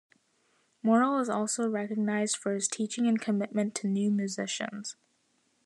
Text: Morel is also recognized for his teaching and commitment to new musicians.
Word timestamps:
Morel 0.81 1.19
is 1.19 1.29
also 1.29 1.69
recognized 1.69 2.35
for 2.35 2.55
his 2.55 2.67
teaching 2.67 3.05
and 3.05 3.21
commitment 3.21 3.75
to 3.75 3.87
new 3.87 4.09
musicians. 4.09 4.95